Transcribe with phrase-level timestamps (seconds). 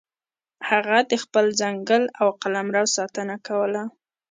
[0.69, 3.83] هغه د خپل ځنګل او قلمرو ساتنه کوله.